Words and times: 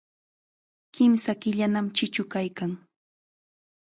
Kimsa 0.95 1.31
killanam 1.41 1.87
chichu 1.97 2.23
kaykan. 2.31 2.71